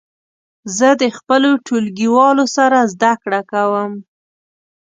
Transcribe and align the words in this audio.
زه 0.77 0.89
د 1.01 1.03
خپلو 1.17 1.49
ټولګیوالو 1.65 2.45
سره 2.55 2.77
زده 2.93 3.13
کړه 3.23 3.41
کوم. 3.51 3.91